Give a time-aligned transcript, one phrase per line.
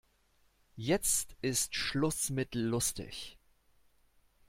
[0.77, 3.37] Jetzt ist Schluss mit lustig.